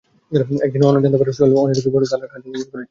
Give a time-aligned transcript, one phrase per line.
[0.65, 2.77] একদিন অহনা জানতে পারে, সোহেল অনেক কিছু তার কাছে গোপন করেছে।